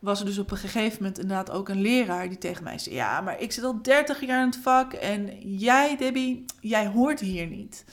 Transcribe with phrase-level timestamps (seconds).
[0.00, 2.94] was er dus op een gegeven moment inderdaad ook een leraar die tegen mij zei:
[2.94, 7.20] Ja, maar ik zit al 30 jaar in het vak en jij, Debbie, jij hoort
[7.20, 7.84] hier niet.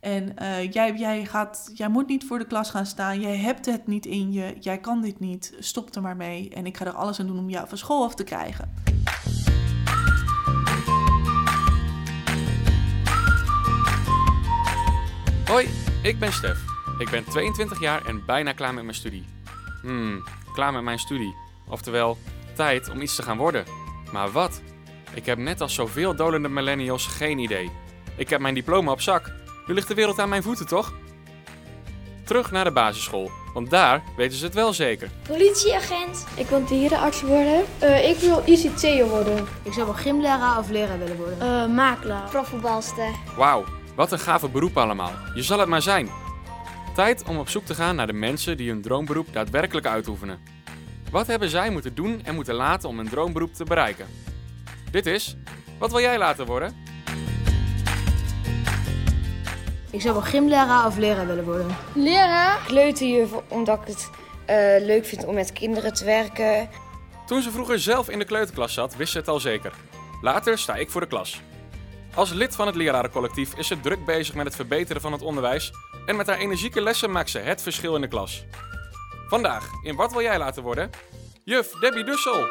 [0.00, 3.20] En eh, jij, jij, gaat, jij moet niet voor de klas gaan staan.
[3.20, 4.56] Jij hebt het niet in je.
[4.60, 5.54] Jij kan dit niet.
[5.58, 6.50] Stop er maar mee.
[6.50, 8.74] En ik ga er alles aan doen om jou van school af te krijgen.
[15.46, 15.68] Hoi,
[16.02, 16.64] ik ben Stef.
[16.98, 19.24] Ik ben 22 jaar en bijna klaar met mijn studie.
[19.82, 21.34] Hmm, klaar met mijn studie.
[21.68, 22.18] Oftewel,
[22.54, 23.64] tijd om iets te gaan worden.
[24.12, 24.60] Maar wat?
[25.14, 27.70] Ik heb net als zoveel dolende millennials geen idee.
[28.16, 29.32] Ik heb mijn diploma op zak.
[29.66, 30.92] Nu ligt de wereld aan mijn voeten, toch?
[32.24, 35.10] Terug naar de basisschool, want daar weten ze het wel zeker.
[35.28, 36.26] Politieagent.
[36.34, 37.64] Ik wil dierenarts worden.
[37.82, 39.46] Uh, ik wil ICT'er worden.
[39.62, 41.38] Ik zou wel gymleraar of leraar willen worden.
[41.38, 42.28] Uh, makelaar.
[42.28, 43.10] Profvoetbalster.
[43.36, 45.12] Wauw, wat een gave beroep allemaal.
[45.34, 46.08] Je zal het maar zijn.
[46.98, 50.40] Tijd om op zoek te gaan naar de mensen die hun droomberoep daadwerkelijk uitoefenen.
[51.10, 54.06] Wat hebben zij moeten doen en moeten laten om hun droomberoep te bereiken?
[54.90, 55.36] Dit is
[55.78, 56.76] Wat wil jij laten worden?
[59.90, 61.76] Ik zou wel gymleraar of leraar willen worden.
[61.94, 62.58] Leraar?
[62.66, 66.68] Kleuterjuf, omdat ik het uh, leuk vind om met kinderen te werken.
[67.26, 69.72] Toen ze vroeger zelf in de kleuterklas zat, wist ze het al zeker.
[70.22, 71.40] Later sta ik voor de klas.
[72.14, 75.72] Als lid van het lerarencollectief is ze druk bezig met het verbeteren van het onderwijs
[76.06, 78.44] en met haar energieke lessen maakt ze het verschil in de klas.
[79.28, 80.90] Vandaag, in Wat wil jij laten worden?
[81.44, 82.46] Juf Debbie Dussel.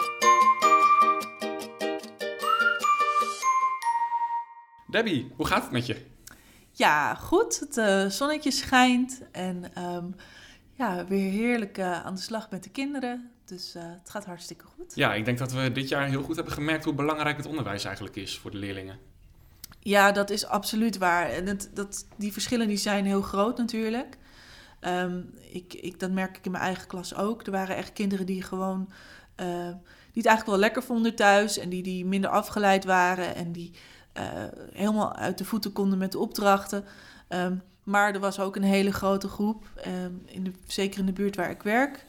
[4.87, 6.05] Debbie, hoe gaat het met je?
[6.71, 7.59] Ja, goed.
[7.59, 10.15] Het uh, zonnetje schijnt en um,
[10.73, 13.31] ja, weer heerlijk uh, aan de slag met de kinderen.
[13.45, 14.95] Dus uh, het gaat hartstikke goed.
[14.95, 17.83] Ja, ik denk dat we dit jaar heel goed hebben gemerkt hoe belangrijk het onderwijs
[17.83, 18.99] eigenlijk is voor de leerlingen.
[19.87, 21.29] Ja, dat is absoluut waar.
[21.29, 24.17] En dat, die verschillen die zijn heel groot natuurlijk.
[24.81, 27.45] Um, ik, ik, dat merk ik in mijn eigen klas ook.
[27.45, 28.89] Er waren echt kinderen die gewoon
[29.41, 29.67] uh,
[30.11, 33.71] die het eigenlijk wel lekker vonden thuis en die, die minder afgeleid waren en die
[34.17, 34.23] uh,
[34.73, 36.83] helemaal uit de voeten konden met de opdrachten.
[37.29, 39.69] Um, maar er was ook een hele grote groep,
[40.05, 42.05] um, in de, zeker in de buurt waar ik werk,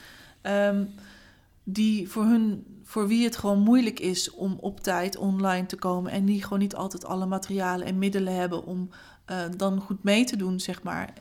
[1.65, 6.13] die voor hun voor wie het gewoon moeilijk is om op tijd online te komen
[6.13, 8.91] en die gewoon niet altijd alle materialen en middelen hebben om
[9.31, 11.13] uh, dan goed mee te doen, zeg maar.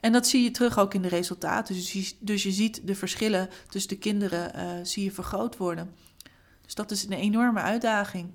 [0.00, 1.74] En dat zie je terug ook in de resultaten.
[1.74, 5.94] Dus je, dus je ziet de verschillen tussen de kinderen uh, zie je vergroot worden.
[6.64, 8.30] Dus dat is een enorme uitdaging.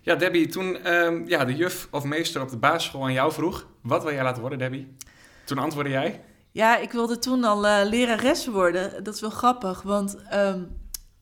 [0.00, 3.66] Ja, Debbie, toen um, ja, de juf of meester op de basisschool aan jou vroeg...
[3.82, 4.96] wat wil jij laten worden, Debbie?
[5.44, 6.24] Toen antwoordde jij?
[6.50, 9.04] Ja, ik wilde toen al uh, lerares worden.
[9.04, 10.16] Dat is wel grappig, want...
[10.34, 10.79] Um,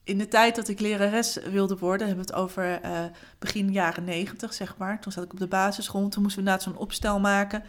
[0.09, 2.91] in de tijd dat ik lerares wilde worden, hebben we het over uh,
[3.39, 4.99] begin jaren negentig, zeg maar.
[4.99, 6.09] Toen zat ik op de basisschool.
[6.09, 7.63] Toen moesten we inderdaad zo'n opstel maken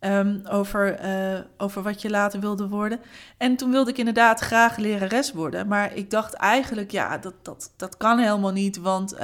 [0.00, 3.00] um, over, uh, over wat je later wilde worden.
[3.36, 5.66] En toen wilde ik inderdaad graag lerares worden.
[5.66, 8.76] Maar ik dacht eigenlijk, ja, dat, dat, dat kan helemaal niet.
[8.78, 9.20] Want uh,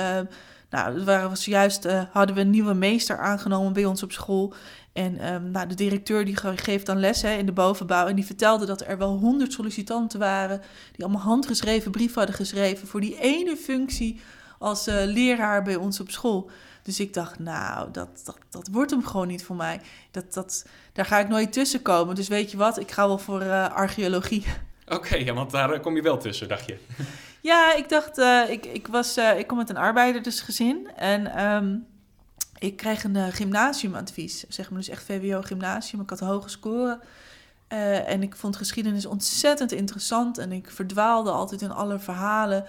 [0.71, 4.55] nou, we was juist, hadden we een nieuwe meester aangenomen bij ons op school.
[4.97, 8.07] En um, nou, de directeur die geeft dan les hè, in de bovenbouw.
[8.07, 10.61] En die vertelde dat er wel honderd sollicitanten waren.
[10.93, 14.21] Die allemaal handgeschreven brieven hadden geschreven voor die ene functie
[14.59, 16.51] als uh, leraar bij ons op school.
[16.83, 19.81] Dus ik dacht, nou, dat, dat, dat wordt hem gewoon niet voor mij.
[20.11, 22.15] Dat, dat, daar ga ik nooit tussen komen.
[22.15, 24.45] Dus weet je wat, ik ga wel voor uh, archeologie.
[24.85, 26.77] Oké, okay, ja, want daar kom je wel tussen, dacht je.
[27.41, 30.91] Ja, ik dacht, uh, ik, ik, was, ik kom uit een arbeidersgezin.
[30.97, 31.87] En um,
[32.59, 34.45] ik kreeg een uh, gymnasiumadvies.
[34.49, 36.01] Zeg maar dus echt VWO-gymnasium.
[36.01, 37.01] Ik had hoge scoren.
[37.73, 40.39] Uh, en ik vond geschiedenis ontzettend interessant.
[40.39, 42.65] En ik verdwaalde altijd in alle verhalen.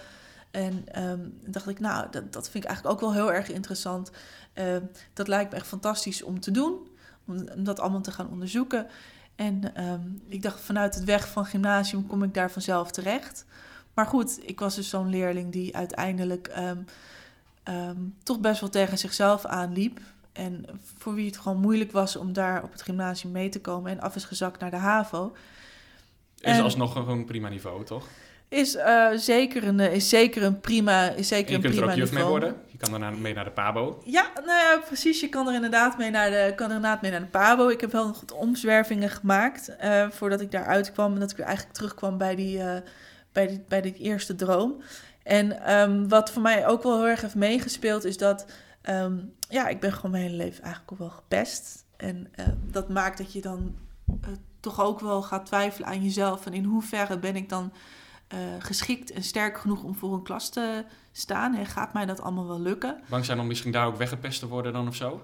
[0.52, 4.12] En um, dacht ik, nou, dat, dat vind ik eigenlijk ook wel heel erg interessant.
[4.56, 4.78] Uh,
[5.14, 6.88] dat lijkt me echt fantastisch om te doen.
[7.28, 8.88] Om, om dat allemaal te gaan onderzoeken.
[9.36, 13.46] En um, ik dacht, vanuit het weg van gymnasium kom ik daar vanzelf terecht.
[13.94, 16.52] Maar goed, ik was dus zo'n leerling die uiteindelijk...
[17.70, 20.00] Um, toch best wel tegen zichzelf aanliep.
[20.34, 20.66] En
[20.98, 24.00] voor wie het gewoon moeilijk was om daar op het gymnasium mee te komen en
[24.00, 25.36] af is gezakt naar de HAVO.
[26.40, 28.08] Is en, alsnog een prima niveau, toch?
[28.50, 31.88] Is, uh, zeker, een, is zeker een prima is zeker en je een kunt prima
[31.88, 32.56] er ook juf mee worden.
[32.68, 34.02] Je kan naar, mee naar de PABO.
[34.06, 35.20] Ja, nou ja, precies.
[35.20, 37.68] Je kan er inderdaad mee naar de, kan er inderdaad mee naar de PABO.
[37.68, 41.14] Ik heb wel nog wat omzwervingen gemaakt uh, voordat ik daar uitkwam.
[41.14, 42.76] En dat ik weer eigenlijk terugkwam bij die, uh,
[43.32, 44.82] bij die, bij die eerste droom.
[45.28, 48.46] En um, wat voor mij ook wel heel erg heeft meegespeeld, is dat
[48.90, 51.86] um, ja, ik ben gewoon mijn hele leven eigenlijk ook wel gepest.
[51.98, 53.76] En uh, dat maakt dat je dan
[54.08, 54.16] uh,
[54.60, 56.46] toch ook wel gaat twijfelen aan jezelf.
[56.46, 57.72] En in hoeverre ben ik dan
[58.34, 61.56] uh, geschikt en sterk genoeg om voor een klas te staan?
[61.56, 63.02] En gaat mij dat allemaal wel lukken?
[63.10, 65.22] Bang zijn om misschien daar ook weggepest te worden dan of zo?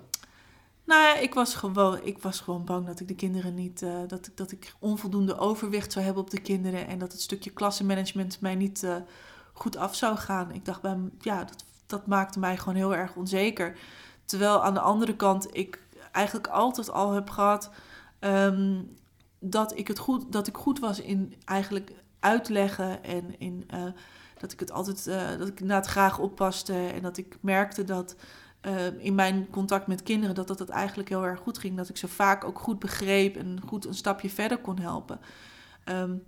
[0.85, 3.97] Nou ja, ik was gewoon, ik was gewoon bang dat ik de kinderen niet, uh,
[4.07, 6.87] dat, ik, dat ik onvoldoende overwicht zou hebben op de kinderen.
[6.87, 8.95] En dat het stukje klassenmanagement mij niet uh,
[9.53, 10.51] goed af zou gaan.
[10.51, 13.77] Ik dacht bij ja, dat, dat maakte mij gewoon heel erg onzeker.
[14.25, 17.69] Terwijl aan de andere kant ik eigenlijk altijd al heb gehad
[18.19, 18.81] ehm,
[19.39, 23.83] dat, ik het goed, dat ik goed was in eigenlijk uitleggen en in uh,
[24.37, 28.15] dat ik het altijd uh, dat ik inderdaad graag oppaste en dat ik merkte dat
[28.61, 31.77] uh, in mijn contact met kinderen dat, dat het eigenlijk heel erg goed ging.
[31.77, 35.19] Dat ik ze vaak ook goed begreep en goed een stapje verder kon helpen.
[35.85, 36.23] Um,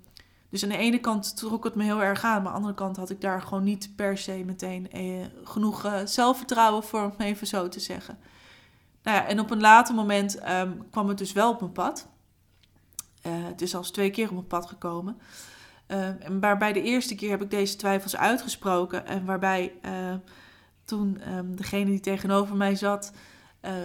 [0.62, 2.74] dus aan de ene kant trok het me heel erg aan, maar aan de andere
[2.74, 7.14] kant had ik daar gewoon niet per se meteen eh, genoeg uh, zelfvertrouwen voor, om
[7.18, 8.18] even zo te zeggen.
[9.04, 12.08] Nou ja, en op een later moment um, kwam het dus wel op mijn pad.
[13.28, 15.18] Uh, het is zelfs twee keer op mijn pad gekomen.
[15.88, 19.06] Uh, en waarbij de eerste keer heb ik deze twijfels uitgesproken.
[19.06, 19.74] En waarbij
[20.86, 23.12] toen um, degene die tegenover mij zat,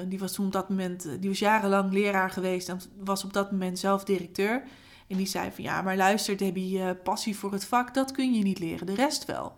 [0.09, 3.51] die was toen op dat moment, die was jarenlang leraar geweest en was op dat
[3.51, 4.63] moment zelf directeur.
[5.11, 8.35] En die zei van ja, maar luister Debbie, uh, passie voor het vak, dat kun
[8.35, 9.57] je niet leren, de rest wel.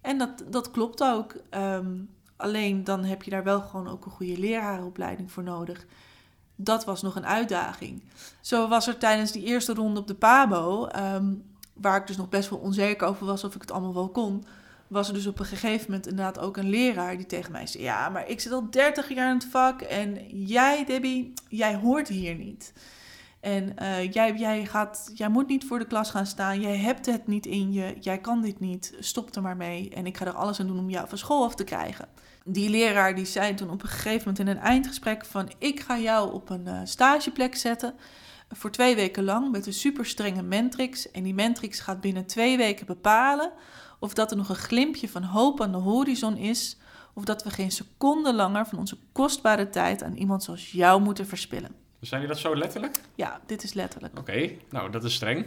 [0.00, 1.34] En dat, dat klopt ook.
[1.50, 5.86] Um, alleen dan heb je daar wel gewoon ook een goede lerarenopleiding voor nodig.
[6.56, 8.02] Dat was nog een uitdaging.
[8.40, 12.28] Zo was er tijdens die eerste ronde op de PABO, um, waar ik dus nog
[12.28, 14.44] best wel onzeker over was of ik het allemaal wel kon,
[14.86, 17.82] was er dus op een gegeven moment inderdaad ook een leraar die tegen mij zei:
[17.82, 22.08] Ja, maar ik zit al 30 jaar in het vak en jij, Debbie, jij hoort
[22.08, 22.72] hier niet.
[23.40, 26.60] En uh, jij, jij, gaat, jij moet niet voor de klas gaan staan.
[26.60, 27.96] Jij hebt het niet in je.
[28.00, 28.94] Jij kan dit niet.
[28.98, 29.90] Stop er maar mee.
[29.90, 32.08] En ik ga er alles aan doen om jou van school af te krijgen.
[32.44, 35.50] Die leraar die zei toen op een gegeven moment in een eindgesprek van...
[35.58, 37.94] ik ga jou op een uh, stageplek zetten
[38.48, 41.10] voor twee weken lang met een super strenge mentrix.
[41.10, 43.52] En die mentrix gaat binnen twee weken bepalen
[43.98, 46.78] of dat er nog een glimpje van hoop aan de horizon is...
[47.14, 51.26] of dat we geen seconde langer van onze kostbare tijd aan iemand zoals jou moeten
[51.26, 51.87] verspillen.
[52.00, 53.00] Zijn die dat zo letterlijk?
[53.14, 54.18] Ja, dit is letterlijk.
[54.18, 55.46] Oké, nou dat is streng.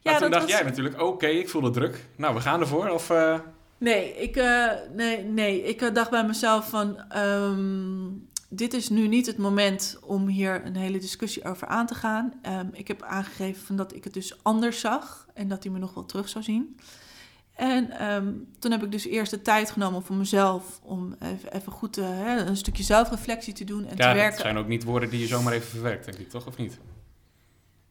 [0.00, 0.52] Ja, maar toen dacht was...
[0.52, 2.06] jij natuurlijk, oké, ik voel de druk.
[2.16, 3.10] Nou, we gaan ervoor, of...
[3.10, 3.38] Uh...
[3.78, 7.16] Nee, ik, uh, nee, nee, ik dacht bij mezelf van...
[7.16, 11.94] Um, dit is nu niet het moment om hier een hele discussie over aan te
[11.94, 12.32] gaan.
[12.48, 15.78] Um, ik heb aangegeven van dat ik het dus anders zag en dat hij me
[15.78, 16.76] nog wel terug zou zien.
[17.54, 21.72] En um, toen heb ik dus eerst de tijd genomen voor mezelf om even, even
[21.72, 24.32] goed hè, een stukje zelfreflectie te doen en ja, te werken.
[24.32, 26.46] Het zijn ook niet woorden die je zomaar even verwerkt, denk ik, toch?
[26.46, 26.78] Of niet?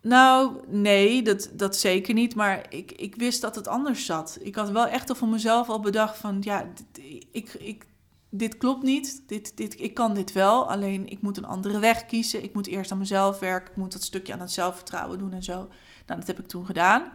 [0.02, 2.36] Nou, nee, dat, dat zeker niet.
[2.36, 4.38] Maar ik, ik wist dat het anders zat.
[4.42, 6.38] Ik had wel echt al voor mezelf al bedacht van...
[6.40, 7.86] ja, dit, ik, ik,
[8.30, 9.24] dit klopt niet.
[9.28, 12.44] Dit, dit, ik kan dit wel, alleen ik moet een andere weg kiezen.
[12.44, 13.72] Ik moet eerst aan mezelf werken.
[13.72, 15.68] Ik moet dat stukje aan het zelfvertrouwen doen en zo.
[16.06, 17.12] Nou, dat heb ik toen gedaan.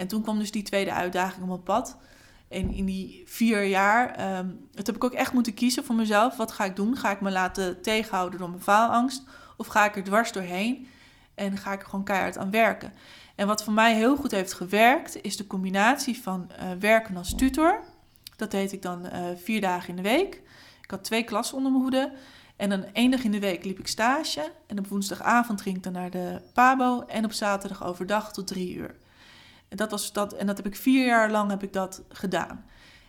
[0.00, 1.96] En toen kwam dus die tweede uitdaging op pad.
[2.48, 6.36] En in die vier jaar, um, dat heb ik ook echt moeten kiezen voor mezelf.
[6.36, 6.96] Wat ga ik doen?
[6.96, 9.22] Ga ik me laten tegenhouden door mijn faalangst?
[9.56, 10.86] Of ga ik er dwars doorheen
[11.34, 12.92] en ga ik er gewoon keihard aan werken?
[13.34, 17.34] En wat voor mij heel goed heeft gewerkt, is de combinatie van uh, werken als
[17.34, 17.80] tutor.
[18.36, 20.34] Dat deed ik dan uh, vier dagen in de week.
[20.82, 22.12] Ik had twee klassen onder mijn hoede.
[22.56, 24.52] En dan één dag in de week liep ik stage.
[24.66, 27.04] En op woensdagavond ging ik dan naar de Pabo.
[27.06, 28.94] En op zaterdag overdag tot drie uur.
[29.70, 32.64] En dat, was dat, en dat heb ik vier jaar lang heb ik dat gedaan.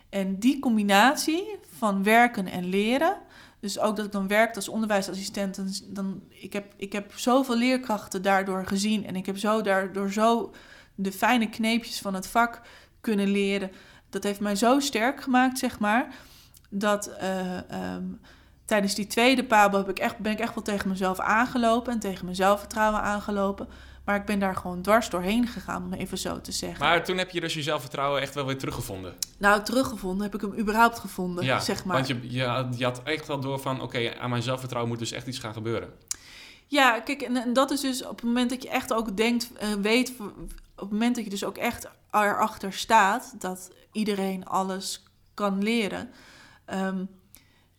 [0.08, 3.16] En die combinatie van werken en leren,
[3.60, 8.22] dus ook dat ik dan werkte als onderwijsassistent, dan, ik, heb, ik heb zoveel leerkrachten
[8.22, 10.52] daardoor gezien en ik heb zo daardoor zo
[10.94, 12.60] de fijne kneepjes van het vak
[13.00, 13.70] kunnen leren.
[14.10, 16.14] Dat heeft mij zo sterk gemaakt, zeg maar,
[16.70, 18.20] dat uh, um,
[18.64, 21.98] tijdens die tweede pabo heb ik echt, ben ik echt wel tegen mezelf aangelopen en
[21.98, 23.68] tegen mijn zelfvertrouwen aangelopen.
[24.04, 26.86] Maar ik ben daar gewoon dwars doorheen gegaan, om even zo te zeggen.
[26.86, 29.14] Maar toen heb je dus je zelfvertrouwen echt wel weer teruggevonden?
[29.38, 31.96] Nou, teruggevonden heb ik hem überhaupt gevonden, ja, zeg maar.
[31.96, 33.80] want je, je, je had echt wel door van...
[33.80, 35.92] oké, aan mijn zelfvertrouwen moet dus echt iets gaan gebeuren.
[36.66, 39.50] Ja, kijk, en, en dat is dus op het moment dat je echt ook denkt,
[39.62, 40.12] uh, weet...
[40.20, 43.34] op het moment dat je dus ook echt erachter staat...
[43.38, 45.02] dat iedereen alles
[45.34, 46.10] kan leren...
[46.74, 47.08] Um,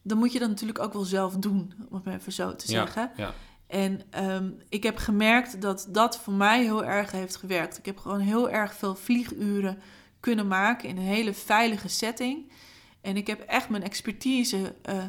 [0.03, 3.11] dan moet je dat natuurlijk ook wel zelf doen, om het even zo te zeggen.
[3.15, 3.33] Ja, ja.
[3.73, 7.77] En um, ik heb gemerkt dat dat voor mij heel erg heeft gewerkt.
[7.77, 9.79] Ik heb gewoon heel erg veel vlieguren
[10.19, 12.51] kunnen maken in een hele veilige setting.
[13.01, 14.57] En ik heb echt mijn expertise
[14.89, 15.03] uh,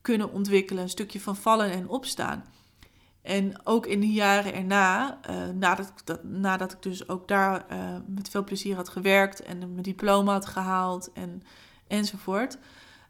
[0.00, 2.44] kunnen ontwikkelen, een stukje van vallen en opstaan.
[3.22, 7.96] En ook in de jaren erna, uh, nadat, dat, nadat ik dus ook daar uh,
[8.06, 11.42] met veel plezier had gewerkt en mijn diploma had gehaald en,
[11.86, 12.58] enzovoort,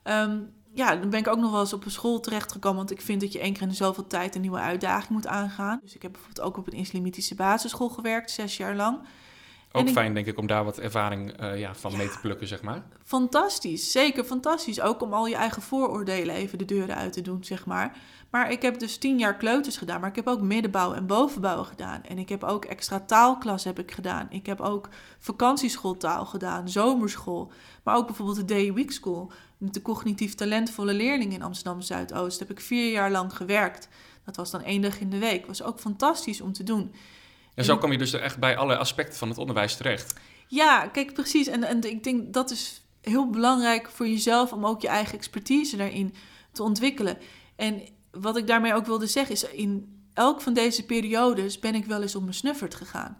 [0.05, 2.79] um, ja, dan ben ik ook nog wel eens op een school terechtgekomen.
[2.79, 5.81] Want ik vind dat je één keer in zoveel tijd een nieuwe uitdaging moet aangaan.
[5.83, 8.99] Dus ik heb bijvoorbeeld ook op een islamitische basisschool gewerkt, zes jaar lang.
[9.73, 12.47] Ook ik- fijn, denk ik, om daar wat ervaring eh, ja, van mee te plukken,
[12.47, 12.83] zeg maar.
[13.05, 14.81] Fantastisch, zeker fantastisch.
[14.81, 17.97] Ook om al je eigen vooroordelen even de deuren uit te doen, zeg maar.
[18.31, 21.65] Maar ik heb dus tien jaar kleuters gedaan, maar ik heb ook middenbouw en bovenbouw
[21.65, 22.03] gedaan.
[22.03, 24.27] En ik heb ook extra taalklas heb ik gedaan.
[24.31, 27.53] Ik heb ook vakantieschooltaal gedaan, zomerschool.
[27.83, 29.33] Maar ook bijvoorbeeld de Day Week School.
[29.59, 33.89] Met de cognitief talentvolle leerling in Amsterdam Zuidoost heb ik vier jaar lang gewerkt.
[34.25, 35.47] Dat was dan één dag in de week.
[35.47, 36.93] Was ook fantastisch om te doen.
[37.59, 40.15] En zo kom je dus echt bij alle aspecten van het onderwijs terecht.
[40.49, 41.47] Ja, kijk, precies.
[41.47, 45.77] En, en ik denk dat is heel belangrijk voor jezelf om ook je eigen expertise
[45.77, 46.15] daarin
[46.53, 47.19] te ontwikkelen.
[47.57, 51.85] En wat ik daarmee ook wilde zeggen is, in elk van deze periodes ben ik
[51.85, 53.19] wel eens op mijn snuffert gegaan.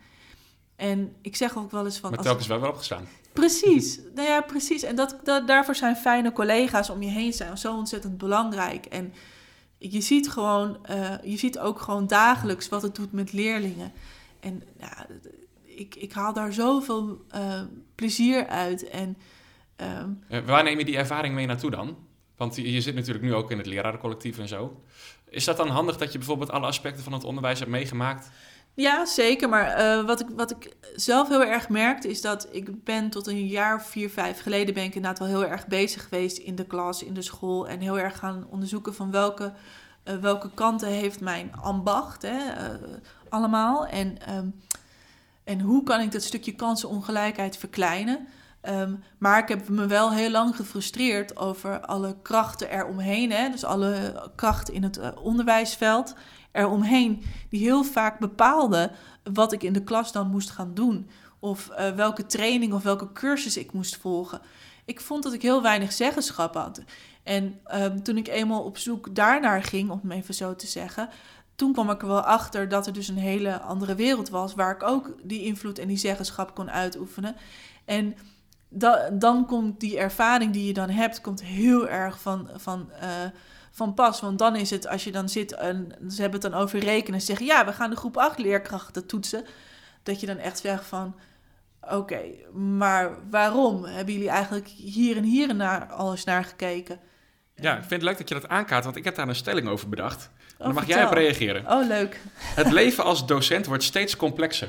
[0.77, 2.09] En ik zeg ook wel eens van...
[2.11, 3.09] Maar als- telkens wel weer opgestaan.
[3.33, 4.83] Precies, nou ja, precies.
[4.83, 8.87] En dat, dat, daarvoor zijn fijne collega's om je heen zijn zo ontzettend belangrijk.
[8.87, 9.13] En
[9.79, 13.93] je ziet gewoon, eh, je ziet ook gewoon dagelijks wat het doet met leerlingen.
[14.41, 15.07] En ja,
[15.63, 17.63] ik, ik haal daar zoveel eh,
[17.95, 18.89] plezier uit.
[18.89, 19.17] En
[19.77, 21.97] ehm, Eh, waar neem je die ervaring mee naartoe dan?
[22.37, 24.81] Want je, je zit natuurlijk nu ook in het lerarencollectief en zo.
[25.29, 28.31] Is dat dan handig dat je bijvoorbeeld alle aspecten van het onderwijs hebt meegemaakt?
[28.75, 29.49] Ja, zeker.
[29.49, 33.27] Maar eh, wat, ik, wat ik zelf heel erg merkte is dat ik ben tot
[33.27, 36.55] een jaar of vier, vijf geleden ben ik inderdaad wel heel erg bezig geweest in
[36.55, 37.69] de klas, in de school.
[37.69, 39.53] En heel erg gaan onderzoeken van welke,
[40.03, 42.39] eh, welke kanten heeft mijn ambacht hè,
[43.31, 43.87] allemaal.
[43.87, 44.49] En, ehm,
[45.45, 48.29] en hoe kan ik dat stukje kansenongelijkheid verkleinen.
[48.61, 53.33] Ehm, maar ik heb me wel heel lang gefrustreerd over alle krachten eromheen.
[53.33, 53.51] Hè?
[53.51, 56.15] Dus alle krachten in het eh, onderwijsveld
[56.53, 57.23] eromheen.
[57.51, 58.91] Die heel vaak bepaalden
[59.33, 61.11] wat ik in de klas dan moest gaan doen.
[61.39, 64.41] Of eh, welke training of welke cursus ik moest volgen.
[64.85, 66.83] Ik vond dat ik heel weinig zeggenschap had.
[67.23, 71.09] En ehm, toen ik eenmaal op zoek daarnaar ging, om even zo te zeggen...
[71.59, 74.55] toen kwam ik er wel achter dat er dus een hele andere wereld was...
[74.55, 77.37] waar ik ook die invloed en die zeggenschap kon uitoefenen.
[77.85, 78.17] En
[78.69, 81.21] da- dan komt die ervaring die je dan hebt...
[81.21, 83.09] komt heel erg van, van, eh,
[83.71, 84.21] van pas.
[84.21, 87.21] Want dan is het, als je dan zit en ze hebben het dan over rekenen...
[87.21, 89.45] zeggen ja, we gaan de groep 8 leerkrachten toetsen...
[90.03, 91.15] dat je dan echt zegt van...
[91.81, 92.21] Oké,
[92.53, 93.85] maar waarom?
[93.85, 97.01] Hebben jullie eigenlijk hier en hier naar, al eens naar gekeken?
[97.61, 99.69] Ja, ik vind het leuk dat je dat aankaart, want ik heb daar een stelling
[99.69, 100.31] over bedacht.
[100.59, 101.67] Oh, dan mag jij op reageren.
[101.73, 102.21] Oh, leuk.
[102.35, 104.69] Het leven als docent wordt steeds complexer.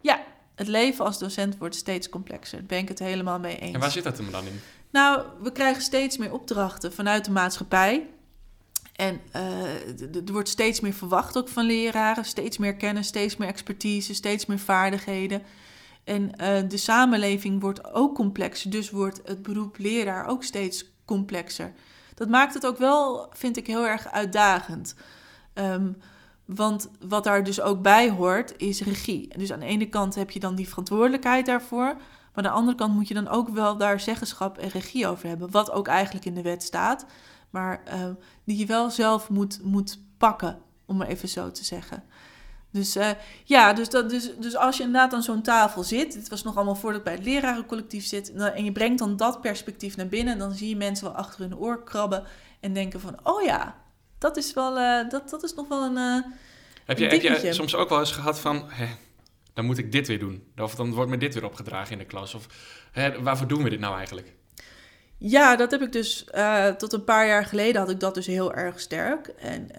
[0.00, 0.20] Ja,
[0.54, 2.58] het leven als docent wordt steeds complexer.
[2.58, 3.74] Daar ben ik het helemaal mee eens.
[3.74, 4.60] En waar zit dat hem dan in?
[4.90, 8.06] Nou, we krijgen steeds meer opdrachten vanuit de maatschappij.
[8.96, 9.64] En eh,
[10.14, 12.24] er wordt steeds meer verwacht ook van leraren.
[12.24, 15.42] Steeds meer kennis, steeds meer expertise, steeds meer vaardigheden.
[16.04, 18.70] En eh, de samenleving wordt ook complexer.
[18.70, 21.72] Dus wordt het beroep leraar ook steeds complexer.
[22.14, 24.94] Dat maakt het ook wel, vind ik, heel erg uitdagend.
[25.52, 25.92] Ehm,
[26.44, 29.38] want wat daar dus ook bij hoort, is regie.
[29.38, 31.84] Dus aan de ene kant heb je dan die verantwoordelijkheid daarvoor.
[31.86, 35.28] Maar aan de andere kant moet je dan ook wel daar zeggenschap en regie over
[35.28, 35.50] hebben.
[35.50, 37.06] Wat ook eigenlijk in de wet staat.
[37.50, 38.08] Maar eh,
[38.44, 42.04] die je wel zelf moet, moet pakken, om maar even zo te zeggen.
[42.76, 43.10] Dus eh,
[43.44, 46.12] ja, dus, dat, dus, dus als je inderdaad aan zo'n tafel zit.
[46.12, 48.32] Dit was nog allemaal voordat ik bij het lerarencollectief zit.
[48.32, 50.38] En dan- En je brengt dan dat perspectief naar binnen.
[50.38, 52.24] Dan zie je mensen wel achter hun oor krabben.
[52.60, 53.76] En denken van, oh ja,
[54.18, 55.96] dat is, wel, eh, dat, dat is nog wel een...
[55.96, 56.30] eh,
[56.84, 58.86] Heb je, heb je soms ook wel eens gehad van, hè,
[59.54, 60.44] dan moet ik dit weer doen.
[60.56, 62.34] Of dan wordt me dit weer opgedragen in de klas.
[62.34, 62.46] Of
[62.92, 64.32] hè, waarvoor doen we dit nou eigenlijk?
[65.18, 66.26] Ja, dat heb ik dus
[66.78, 69.26] tot een paar jaar geleden had ik dat dus heel erg sterk.
[69.26, 69.70] En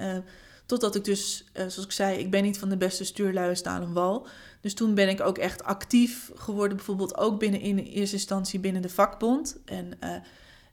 [0.67, 3.81] totdat ik dus, eh, zoals ik zei, ik ben niet van de beste stuurlui staan
[3.81, 4.27] een wal.
[4.61, 8.81] Dus toen ben ik ook echt actief geworden, bijvoorbeeld ook binnen in eerste instantie binnen
[8.81, 9.57] de vakbond.
[9.65, 10.15] En eh,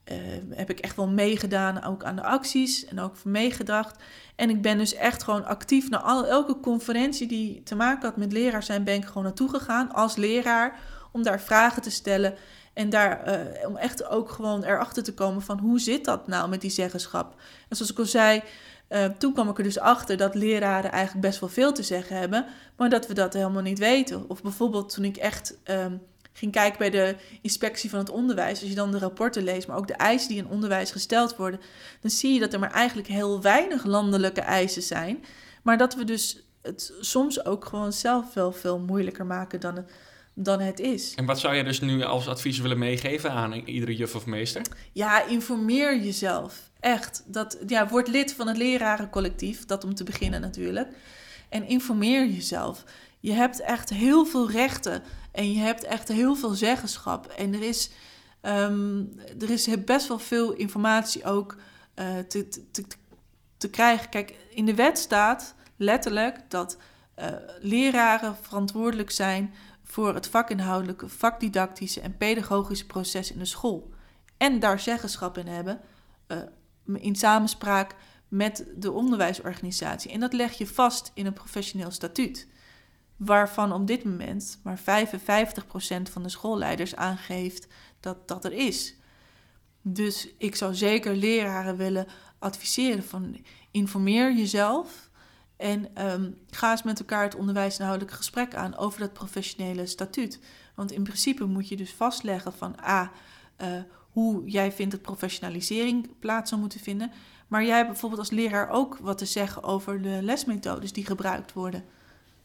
[0.04, 0.16] eh,
[0.50, 4.02] heb ik echt wel meegedaan, ook aan de acties en ook meegedacht.
[4.36, 8.16] En ik ben dus echt gewoon actief naar al, elke conferentie die te maken had
[8.16, 10.78] met leraar zijn, ben ik gewoon naartoe gegaan als leraar
[11.12, 12.34] om daar vragen te stellen.
[12.72, 16.60] En daar, om echt ook gewoon erachter te komen van hoe zit dat nou met
[16.60, 17.40] die zeggenschap.
[17.68, 18.42] En zoals ik al zei,
[18.94, 22.16] eh, toen kwam ik er dus achter dat leraren eigenlijk best wel veel te zeggen
[22.16, 22.46] hebben,
[22.76, 24.24] maar dat we dat helemaal niet weten.
[24.28, 25.96] Of bijvoorbeeld toen ik echt ehm,
[26.32, 29.76] ging kijken bij de inspectie van het onderwijs, als je dan de rapporten leest, maar
[29.76, 31.60] ook de eisen die in onderwijs gesteld worden,
[32.00, 35.24] dan zie je dat er maar eigenlijk heel weinig landelijke eisen zijn,
[35.62, 39.90] maar dat we dus het soms ook gewoon zelf wel veel moeilijker maken dan het,
[40.34, 41.14] dan het is.
[41.14, 44.62] En wat zou je dus nu als advies willen meegeven aan iedere juf of meester?
[44.92, 46.70] Ja, informeer jezelf.
[46.80, 47.22] Echt.
[47.26, 49.64] Dat, ja, word lid van het lerarencollectief.
[49.64, 50.88] Dat om te beginnen natuurlijk.
[51.48, 52.84] En informeer jezelf.
[53.20, 55.02] Je hebt echt heel veel rechten.
[55.32, 57.26] En je hebt echt heel veel zeggenschap.
[57.26, 57.90] En er is,
[58.40, 59.02] ehm,
[59.40, 61.56] er is best wel veel informatie ook
[61.94, 62.84] eh, te, te, te,
[63.56, 64.08] te krijgen.
[64.08, 66.76] Kijk, in de wet staat letterlijk dat
[67.14, 67.28] eh,
[67.60, 69.54] leraren verantwoordelijk zijn
[69.94, 73.90] voor het vakinhoudelijke, vakdidactische en pedagogische proces in de school.
[74.36, 75.80] En daar zeggenschap in hebben
[76.28, 76.38] uh,
[76.94, 77.94] in samenspraak
[78.28, 80.10] met de onderwijsorganisatie.
[80.10, 82.48] En dat leg je vast in een professioneel statuut.
[83.16, 84.82] Waarvan op dit moment maar 55%
[86.10, 87.66] van de schoolleiders aangeeft
[88.00, 88.94] dat dat er is.
[89.82, 92.06] Dus ik zou zeker leraren willen
[92.38, 95.03] adviseren van informeer jezelf
[95.56, 100.40] en um, ga eens met elkaar het onderwijsinhoudelijk gesprek aan over dat professionele statuut.
[100.74, 103.12] Want in principe moet je dus vastleggen van A,
[103.62, 103.68] uh,
[104.10, 107.12] hoe jij vindt dat professionalisering plaats zou moeten vinden.
[107.48, 111.52] Maar jij hebt bijvoorbeeld als leraar ook wat te zeggen over de lesmethodes die gebruikt
[111.52, 111.84] worden.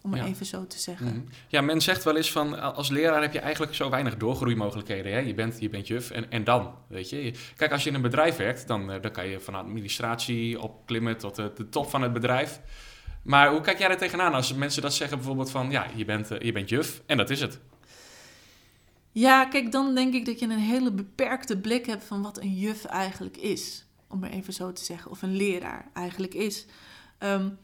[0.02, 1.06] Om het even zo te zeggen.
[1.06, 1.20] Mhm.
[1.48, 5.12] Ja, men zegt wel eens van als leraar heb je eigenlijk zo weinig doorgroeimogelijkheden.
[5.12, 5.20] Hè?
[5.20, 7.34] Je, bent, je bent juf en, en dan, weet je.
[7.56, 11.18] Kijk, als je in een bedrijf werkt, dan, eh, dan kan je van administratie opklimmen
[11.18, 12.62] tot de, de top van het bedrijf.
[13.22, 15.72] Maar hoe kijk jij er tegenaan als mensen dat zeggen bijvoorbeeld van...
[15.72, 17.60] ja, je bent, uh, je bent juf en dat is het.
[19.12, 22.54] Ja, kijk, dan denk ik dat je een hele beperkte blik hebt van wat een
[22.54, 23.86] juf eigenlijk is.
[24.08, 25.12] Om maar even zo te zeggen.
[25.12, 26.66] Of een leraar eigenlijk is.
[27.20, 27.58] Um,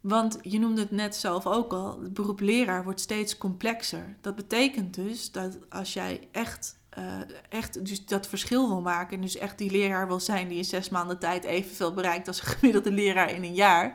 [0.00, 4.16] want je noemde het net zelf ook al, het beroep leraar wordt steeds complexer.
[4.20, 7.04] Dat betekent dus dat als jij echt, uh,
[7.48, 10.64] echt dus dat verschil wil maken, en dus echt die leraar wil zijn die in
[10.64, 13.94] zes maanden tijd evenveel bereikt als een gemiddelde leraar in een jaar,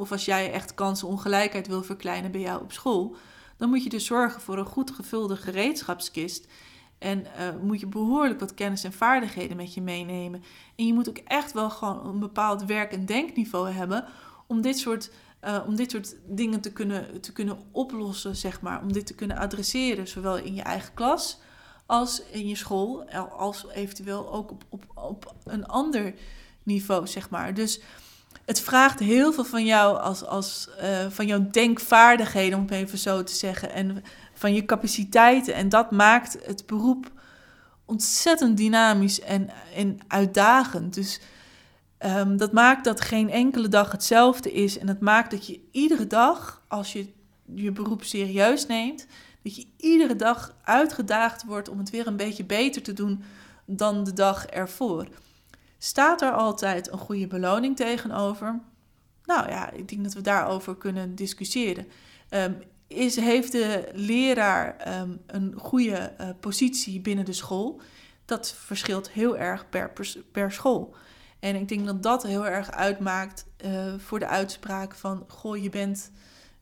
[0.00, 3.16] of als jij echt kansenongelijkheid wil verkleinen bij jou op school,
[3.56, 6.46] dan moet je dus zorgen voor een goed gevulde gereedschapskist.
[6.98, 7.26] En uh,
[7.62, 10.42] moet je behoorlijk wat kennis en vaardigheden met je meenemen.
[10.76, 14.04] En je moet ook echt wel gewoon een bepaald werk- en denkniveau hebben
[14.46, 15.10] om dit soort
[15.44, 18.82] uh, om dit soort dingen te kunnen, te kunnen oplossen, zeg maar.
[18.82, 21.38] Om dit te kunnen adresseren, zowel in je eigen klas
[21.86, 26.14] als in je school, als eventueel ook op, op, op een ander
[26.62, 27.54] niveau, zeg maar.
[27.54, 27.80] Dus
[28.50, 32.98] het vraagt heel veel van jou als, als uh, van jouw denkvaardigheden, om het even
[32.98, 34.04] zo te zeggen, en
[34.34, 35.54] van je capaciteiten.
[35.54, 37.10] En dat maakt het beroep
[37.84, 40.94] ontzettend dynamisch en, en uitdagend.
[40.94, 41.20] Dus
[42.06, 44.78] Um, dat maakt dat geen enkele dag hetzelfde is.
[44.78, 47.08] En dat maakt dat je iedere dag, als je
[47.54, 49.06] je beroep serieus neemt,
[49.42, 53.22] dat je iedere dag uitgedaagd wordt om het weer een beetje beter te doen
[53.66, 55.08] dan de dag ervoor.
[55.82, 58.60] Staat er altijd een goede beloning tegenover?
[59.24, 61.86] Nou ja, ik denk dat we daarover kunnen discussiëren.
[62.30, 67.80] Um, is, heeft de leraar um, een goede uh, positie binnen de school?
[68.24, 69.92] Dat verschilt heel erg per,
[70.32, 70.94] per school.
[71.38, 75.24] En ik denk dat dat heel erg uitmaakt uh, voor de uitspraak van...
[75.28, 76.10] goh, je bent,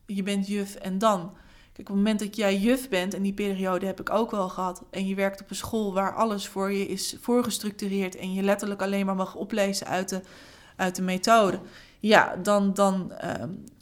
[0.05, 1.37] je bent juf en dan.
[1.79, 4.49] Kijk, op het moment dat jij juf bent, en die periode heb ik ook wel
[4.49, 4.83] gehad...
[4.89, 8.15] en je werkt op een school waar alles voor je is voorgestructureerd...
[8.15, 10.21] en je letterlijk alleen maar mag oplezen uit de,
[10.75, 11.59] uit de methode...
[11.99, 13.31] ja, dan, dan, uh,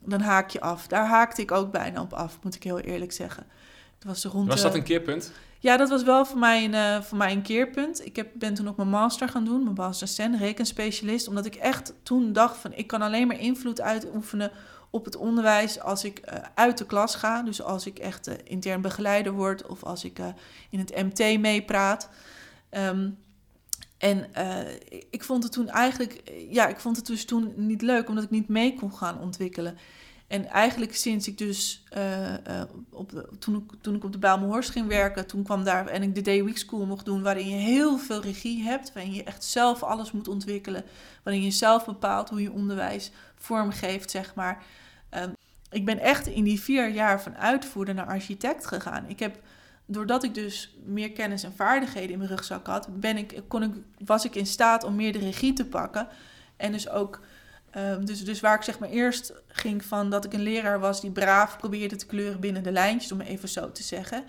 [0.06, 0.88] dan haak je af.
[0.88, 3.46] Daar haakte ik ook bijna op af, moet ik heel eerlijk zeggen.
[4.06, 5.32] was, rond was dat een keerpunt?
[5.60, 8.06] Ja, dat was wel voor mij een, uh, voor mij een keerpunt.
[8.06, 11.28] Ik heb, ben toen ook mijn master gaan doen, mijn master SEN, rekenspecialist.
[11.28, 14.52] Omdat ik echt toen dacht van, ik kan alleen maar invloed uitoefenen
[14.98, 17.42] op het onderwijs als ik uh, uit de klas ga.
[17.42, 20.20] Dus als ik echt uh, intern begeleider word of als ik
[20.70, 22.10] in het MT meepraat.
[22.72, 23.18] Um,
[23.98, 24.26] en
[25.10, 28.30] ik vond het toen eigenlijk, ja, ik vond het dus toen niet leuk, omdat ik
[28.30, 29.78] niet mee kon gaan ontwikkelen.
[30.28, 31.84] En eigenlijk sinds ik dus,
[32.90, 36.16] op toen, ik, toen ik op de Bijlmerhorst ging werken, toen kwam daar en ik
[36.16, 39.44] de Day Week School mocht doen, waarin je heel veel regie hebt, waarin je echt
[39.44, 40.84] zelf alles moet ontwikkelen,
[41.24, 44.64] waarin je zelf bepaalt hoe je onderwijs vormgeeft, zeg maar.
[45.12, 45.34] Um,
[45.70, 49.06] ik ben echt in die vier jaar van uitvoerder naar architect gegaan.
[49.08, 49.40] Ik heb,
[49.86, 53.72] doordat ik dus meer kennis en vaardigheden in mijn rugzak had, ben ik, kon ik,
[54.06, 56.08] was ik in staat om meer de regie te pakken.
[56.58, 57.20] En dus ook
[57.78, 61.02] Um, dus, dus waar ik zeg maar eerst ging van dat ik een leraar was
[61.02, 64.24] die braaf probeerde te kleuren binnen de lijntjes, om even zo te zeggen.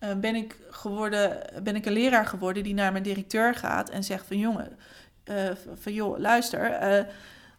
[0.00, 4.04] Uh, ben, ik geworden, ben ik een leraar geworden die naar mijn directeur gaat en
[4.04, 4.78] zegt van jongen,
[5.24, 7.04] uh, van joh, luister, uh,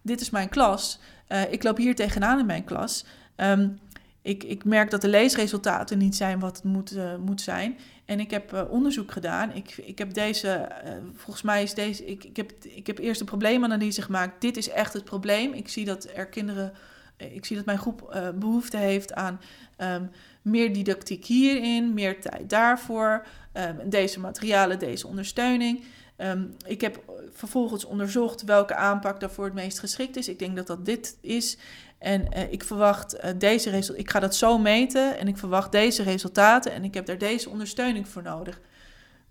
[0.01, 0.99] dit is mijn klas.
[1.31, 3.05] Eh, ik loop hier tegenaan in mijn klas.
[3.35, 3.79] Um,
[4.21, 7.77] ik, ik merk dat de leesresultaten niet zijn wat het moet, moet zijn.
[8.05, 9.51] En ik heb uh, onderzoek gedaan.
[9.53, 10.67] Ik, ik heb deze,
[11.15, 14.41] volgens mij is deze, ik, ik, heb, ik heb eerst een probleemanalyse gemaakt.
[14.41, 15.53] Dit is echt het probleem.
[15.53, 16.73] Ik zie dat er kinderen,
[17.17, 19.39] eh, ik zie dat mijn groep behoefte heeft aan
[19.77, 20.09] um,
[20.41, 25.83] meer didactiek hierin, meer tijd daarvoor, um, deze materialen, deze ondersteuning.
[26.23, 30.27] Um, ik heb vervolgens onderzocht welke aanpak daarvoor het meest geschikt is.
[30.27, 31.57] Ik denk dat dat dit is.
[31.97, 34.03] En uh, ik verwacht uh, deze resultaten.
[34.03, 37.49] Ik ga dat zo meten en ik verwacht deze resultaten en ik heb daar deze
[37.49, 38.59] ondersteuning voor nodig.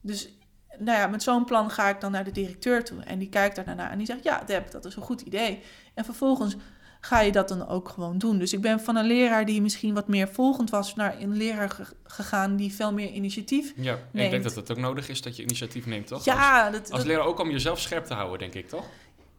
[0.00, 0.35] Dus
[0.79, 3.57] nou ja, met zo'n plan ga ik dan naar de directeur toe en die kijkt
[3.57, 5.62] daar daarna en die zegt: Ja, Deb, dat is een goed idee.
[5.94, 6.57] En vervolgens
[7.00, 8.38] ga je dat dan ook gewoon doen.
[8.38, 11.70] Dus ik ben van een leraar die misschien wat meer volgend was naar een leraar
[11.70, 13.72] ge- gegaan die veel meer initiatief.
[13.76, 14.30] Ja, en ik Neemt.
[14.30, 16.16] denk dat het ook nodig is dat je initiatief neemt, toch?
[16.16, 18.84] Als, Ja, dat, als leraar ook om jezelf scherp te houden, denk ik, toch?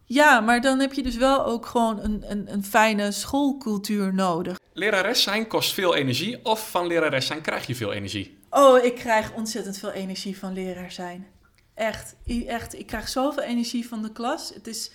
[0.06, 4.60] ja, maar dan heb je dus wel ook gewoon een, een, een fijne schoolcultuur nodig.
[4.74, 8.38] Lerares zijn kost veel energie of van lerares zijn krijg je veel energie?
[8.50, 11.28] Oh, ik krijg ontzettend veel energie van leraar zijn.
[11.74, 12.16] Echt,
[12.48, 12.80] echt.
[12.80, 14.52] Ik krijg zoveel energie van de klas.
[14.54, 14.92] Het is.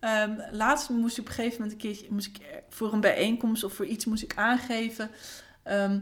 [0.00, 3.64] Ehm, laatst moest ik op een gegeven moment een keertje moest ik voor een bijeenkomst
[3.64, 5.10] of voor iets moest ik aangeven.
[5.62, 6.00] ehm,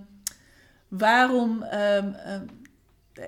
[0.89, 1.63] waarom.
[1.63, 2.43] ehm,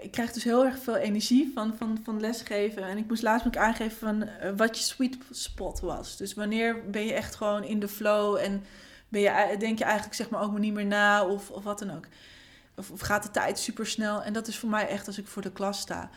[0.02, 2.82] ik krijg dus heel erg veel energie van, van, van lesgeven.
[2.82, 6.16] En ik moest laatst ik aangeven van eh, wat je sweet spot was.
[6.16, 8.64] Dus wanneer ben je echt gewoon in de flow en
[9.08, 11.78] ben je, denk je eigenlijk zeg maar ook maar niet meer na of, of wat
[11.78, 12.06] dan ook.
[12.76, 14.22] Of, of gaat de tijd super snel.
[14.22, 16.10] En dat is voor mij echt als ik voor de klas sta.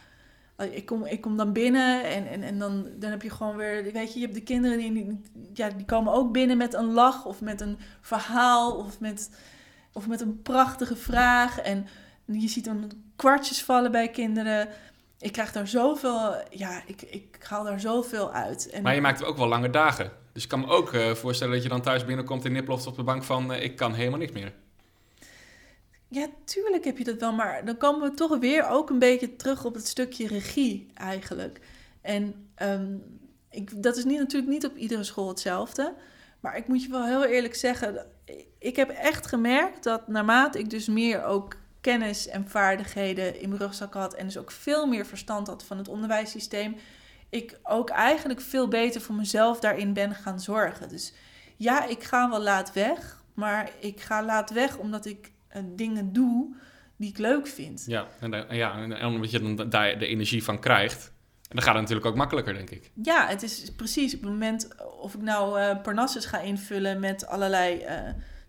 [0.59, 3.83] Ik kom, ik kom dan binnen en, en, en dan, dan heb je gewoon weer...
[3.93, 5.21] Weet je, je hebt de kinderen die, die,
[5.53, 7.25] ja, die komen ook binnen met een lach...
[7.25, 9.29] of met een verhaal of met,
[9.93, 11.59] of met een prachtige vraag.
[11.59, 11.87] En
[12.25, 14.67] je ziet dan kwartjes vallen bij kinderen.
[15.19, 16.35] Ik krijg daar zoveel...
[16.49, 18.69] Ja, ik, ik haal daar zoveel uit.
[18.69, 20.11] En, Maar je maakt ook wel lange dagen.
[20.33, 22.95] Dus ik kan me ook eh, voorstellen dat je dan thuis binnenkomt en niploft op
[22.95, 23.53] de bank van...
[23.53, 24.53] eh, ik kan helemaal niks meer.
[26.11, 29.35] Ja, tuurlijk heb je dat wel, maar dan komen we toch weer ook een beetje
[29.35, 31.59] terug op het stukje regie eigenlijk.
[32.01, 32.95] En ehm,
[33.49, 35.93] ik, dat is niet, natuurlijk niet op iedere school hetzelfde,
[36.39, 38.05] maar ik moet je wel heel eerlijk zeggen,
[38.57, 43.61] ik heb echt gemerkt dat naarmate ik dus meer ook kennis en vaardigheden in mijn
[43.61, 46.75] rugzak had en dus ook veel meer verstand had van het onderwijssysteem,
[47.29, 50.89] ik ook eigenlijk veel beter voor mezelf daarin ben gaan zorgen.
[50.89, 51.13] Dus
[51.55, 56.13] ja, ik ga wel laat weg, maar ik ga laat weg omdat ik eh, dingen
[56.13, 56.55] doe
[56.95, 57.83] die ik leuk vind.
[57.87, 61.11] Ja, en, ja, en, omdat je dan daar de energie van krijgt.
[61.49, 62.91] En dan gaat het natuurlijk ook makkelijker, denk ik.
[63.03, 64.67] Ja, het is precies op het moment
[65.01, 67.99] of ik nou eh Parnassus ga invullen met allerlei eh,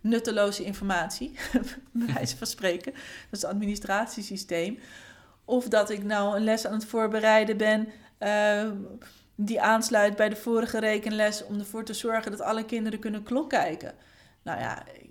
[0.00, 1.32] nutteloze informatie,
[1.92, 4.78] bij wijze van spreken, dat is het administratiesysteem,
[5.44, 7.88] of dat ik nou een les aan het voorbereiden ben
[9.34, 13.50] die aansluit bij de vorige rekenles om ervoor te zorgen dat alle kinderen kunnen klok
[13.50, 13.94] kijken.
[14.42, 15.08] Nou ja, ik-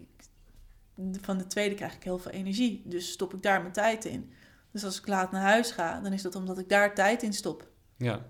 [1.21, 4.31] van de tweede krijg ik heel veel energie, dus stop ik daar mijn tijd in.
[4.71, 7.33] Dus als ik laat naar huis ga, dan is dat omdat ik daar tijd in
[7.33, 7.67] stop.
[7.97, 8.25] Ja.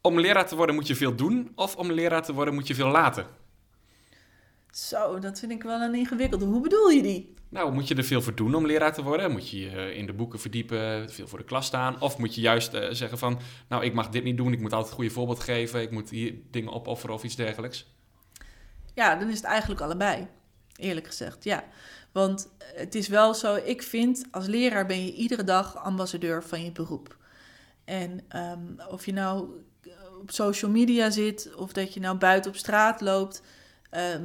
[0.00, 2.74] Om leraar te worden moet je veel doen, of om leraar te worden moet je
[2.74, 3.26] veel laten?
[4.70, 6.44] Zo, dat vind ik wel een ingewikkelde.
[6.44, 7.34] Hoe bedoel je die?
[7.48, 9.30] Nou, moet je er veel voor doen om leraar te worden?
[9.30, 12.00] Moet je je eh, in de boeken verdiepen, veel voor de klas staan?
[12.00, 13.38] Of moet je juist eh, zeggen van,
[13.68, 16.10] nou, ik mag dit niet doen, ik moet altijd een goede voorbeeld geven, ik moet
[16.10, 17.92] hier dingen opofferen of iets dergelijks?
[18.94, 20.28] Ja, dan is het eigenlijk allebei.
[20.76, 21.64] Eerlijk gezegd, ja.
[22.12, 26.64] Want het is wel zo, ik vind als leraar ben je iedere dag ambassadeur van
[26.64, 27.16] je beroep.
[27.84, 29.48] En ehm, of je nou
[30.20, 33.42] op social media zit of dat je nou buiten op straat loopt.
[33.90, 34.22] ehm,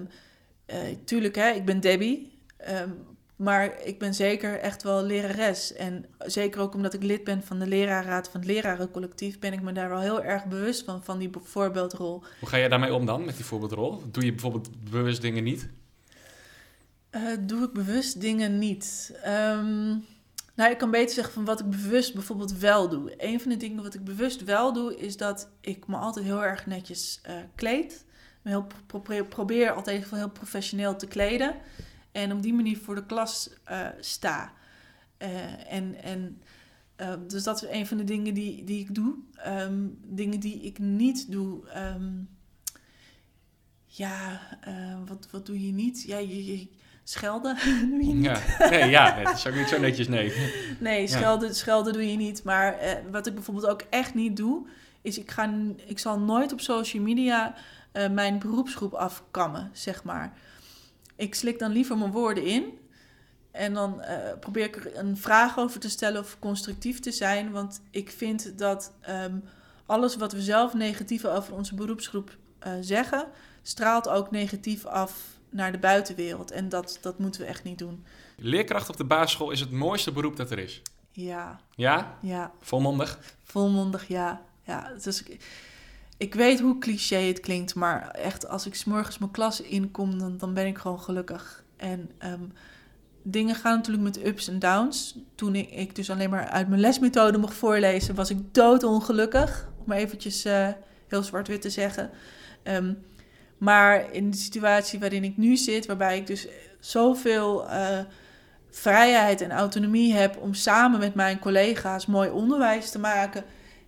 [0.65, 2.37] eh, tuurlijk, hè, ik ben Debbie.
[2.57, 2.89] ehm,
[3.35, 5.73] maar ik ben zeker echt wel lerares.
[5.73, 9.39] En zeker ook omdat ik lid ben van de leraarraad van het lerarencollectief...
[9.39, 12.23] ben ik me daar wel heel erg bewust van, van die voorbeeldrol.
[12.39, 14.01] Hoe ga jij daarmee om dan, met die voorbeeldrol?
[14.11, 15.69] Doe je bijvoorbeeld bewust dingen niet?
[17.09, 19.13] Eh, doe ik bewust dingen niet?
[19.23, 19.87] Ehm,
[20.55, 23.13] nou, ik kan beter zeggen van wat ik bewust bijvoorbeeld wel doe.
[23.25, 26.43] Een van de dingen wat ik bewust wel doe, is dat ik me altijd heel
[26.43, 28.05] erg netjes eh, kleed.
[28.87, 31.55] Pro- probeer, altijd heel professioneel te kleden.
[32.11, 34.53] En op die manier voor de klas eh, sta.
[35.67, 36.41] En en
[37.27, 39.15] dus dat is een van de dingen die, die ik doe.
[39.35, 41.67] Ehm, dingen die ik niet doe.
[41.67, 42.11] ehm,
[43.85, 44.41] ja,
[45.07, 46.01] wat, wat doe je niet?
[46.03, 46.67] Ja, je, je
[47.09, 47.57] schelden
[47.89, 48.25] doe je niet.
[48.25, 50.33] Ja, nee, ja, dat is ook niet zo netjes, nee.
[50.79, 51.07] Nee, Ja.
[51.07, 52.43] schelden, schelden doe je niet.
[52.43, 54.67] Maar eh, wat ik bijvoorbeeld ook echt niet doe,
[55.01, 55.53] is ik, ga,
[55.85, 57.55] ik zal nooit op social media
[57.91, 60.33] eh, mijn beroepsgroep afkammen, zeg maar.
[61.15, 62.77] Ik slik dan liever mijn woorden in.
[63.51, 67.51] En dan eh, probeer ik er een vraag over te stellen of constructief te zijn.
[67.51, 69.37] Want ik vind dat ehm,
[69.85, 72.37] alles wat we zelf negatief over onze beroepsgroep
[72.81, 73.25] zeggen,
[73.61, 76.51] straalt ook negatief af naar de buitenwereld.
[76.51, 78.05] En dat, dat moeten we echt niet doen.
[78.35, 80.81] Leerkracht op de basisschool is het mooiste beroep dat er is.
[81.11, 82.17] Ja, Ja?
[82.21, 82.51] ja.
[82.61, 83.19] Volmondig?
[83.43, 84.41] Volmondig, ja.
[84.63, 85.45] ja dus ik,
[86.17, 90.19] ik weet hoe cliché het klinkt, maar echt als ik 's morgens mijn klas inkom,
[90.19, 91.63] dan, dan ben ik gewoon gelukkig.
[91.77, 92.43] En ehm,
[93.23, 95.17] dingen gaan natuurlijk met ups en downs.
[95.35, 99.69] Toen ik, ik dus alleen maar uit mijn lesmethode mocht voorlezen, was ik doodongelukkig.
[99.77, 100.67] Om maar eventjes eh,
[101.07, 102.09] heel zwart-wit te zeggen.
[102.63, 102.93] Ehm,
[103.59, 106.47] maar in de situatie waarin ik nu zit, waarbij ik dus
[106.79, 107.99] zoveel eh,
[108.69, 113.43] vrijheid en autonomie heb om samen met mijn collega's mooi onderwijs te maken,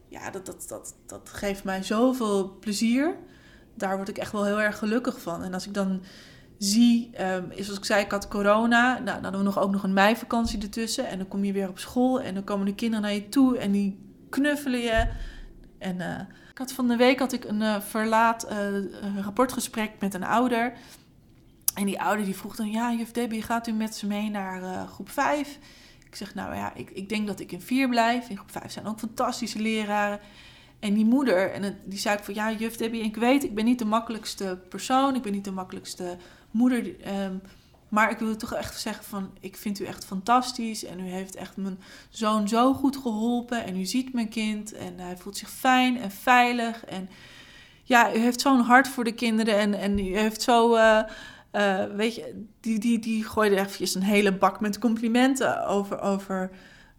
[0.07, 3.15] ja, dat, dat, dat, dat geeft mij zoveel plezier.
[3.73, 5.43] daar word ik echt wel heel erg gelukkig van.
[5.43, 6.01] En als ik dan
[6.57, 8.93] zie, um, is zoals ik zei, ik had corona.
[8.93, 11.07] Nou, dan hadden we nog, ook nog een meivakantie ertussen.
[11.07, 13.57] En dan kom je weer op school en dan komen de kinderen naar je toe
[13.57, 15.07] en die knuffelen je.
[15.77, 16.19] En uh,
[16.69, 20.74] van de week had ik een uh, verlaat uh, rapportgesprek met een ouder.
[21.74, 24.88] En die ouder die vroeg dan, ja, juf Debbie, gaat u met ze mee naar
[24.88, 25.60] groep 5?
[26.06, 28.30] Ik zeg, nou ja, ik, ik denk dat ik in 4 blijf.
[28.30, 30.19] In groep 5 zijn ook fantastische leraren.
[30.80, 33.65] En die moeder, en die zei ik van, ja, juf Debbie, ik weet, ik ben
[33.65, 35.15] niet de makkelijkste persoon.
[35.15, 36.17] Ik ben niet de makkelijkste
[36.52, 36.86] moeder.
[37.24, 37.41] Um,
[37.91, 40.86] maar ik wil toch echt zeggen van, ik vind u echt fantastisch.
[40.86, 43.65] En u heeft echt mijn zoon zo goed geholpen.
[43.65, 44.73] En u ziet mijn kind.
[44.73, 46.86] En hij voelt zich fijn en veilig.
[46.86, 47.10] En
[47.84, 49.58] ja, u heeft zo'n hart voor de kinderen.
[49.58, 51.01] En, en u heeft zo, uh,
[51.51, 56.51] uh, weet je, die, die, die gooide eventjes een hele bak met complimenten over, over,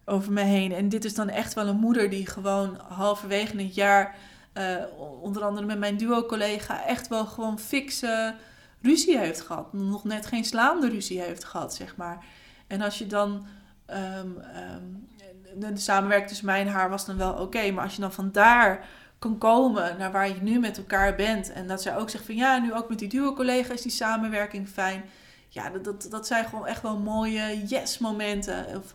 [0.05, 0.71] over me heen.
[0.71, 4.15] En dit is dan echt wel een moeder die gewoon halverwege het jaar...
[4.57, 4.75] Uh,
[5.21, 8.35] onder andere met mijn duo-collega echt wel gewoon fixen
[8.83, 9.73] ruzie heeft gehad.
[9.73, 12.25] Nog net geen slaande ruzie heeft gehad, zeg maar.
[12.67, 13.45] En als je dan.
[13.87, 14.37] Um,
[14.75, 15.07] um,
[15.55, 17.71] de, samenwerking tussen mij en haar was dan wel oké.
[17.71, 18.85] maar als je dan van daar
[19.19, 21.51] kan komen naar waar je nu met elkaar bent.
[21.51, 24.69] En dat zij ook zegt van ja, nu ook met die duo-collega is die samenwerking
[24.69, 25.03] fijn.
[25.49, 28.65] Ja, dat, dat, zijn gewoon echt wel mooie yes-momenten.
[28.77, 28.93] Of,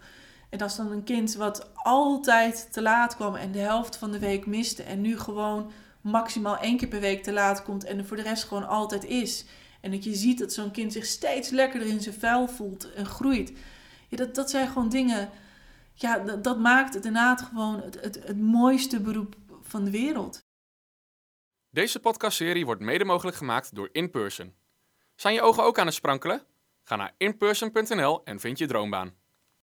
[0.50, 4.18] en als dan een kind wat altijd te laat kwam en de helft van de
[4.18, 4.82] week miste.
[4.82, 5.70] En nu gewoon
[6.00, 9.04] maximaal één keer per week te laat komt en er voor de rest gewoon altijd
[9.04, 9.44] is.
[9.80, 13.06] En dat je ziet dat zo'n kind zich steeds lekkerder in zijn vuil voelt en
[13.06, 13.52] groeit.
[14.08, 15.30] Dat, dat zijn gewoon dingen.
[15.94, 20.46] Ja, dat, dat maakt het inderdaad gewoon het, het, het mooiste beroep van de wereld.
[21.70, 24.54] Deze podcastserie wordt mede mogelijk gemaakt door InPerson.
[25.14, 26.42] Zijn je ogen ook aan het sprankelen?
[26.82, 29.14] Ga naar inperson.nl en vind je droombaan.